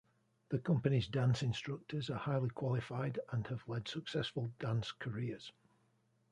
[0.49, 5.51] The company's dance instructors are highly qualified and have led successful dance careers.